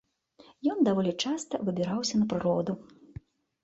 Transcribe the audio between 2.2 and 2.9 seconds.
на прыроду.